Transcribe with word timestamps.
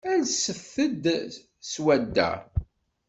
Alset-d 0.13 1.03
seg 1.15 1.31
swadda. 1.71 2.31